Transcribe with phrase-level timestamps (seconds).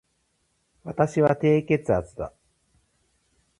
[0.83, 2.33] 私は低血圧だ